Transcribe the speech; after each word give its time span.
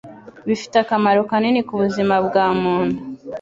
bifite 0.47 0.75
akamaro 0.83 1.19
kanini 1.29 1.61
ku 1.67 1.73
buzima 1.81 2.15
bwa 2.27 2.45
muntu 2.61 2.97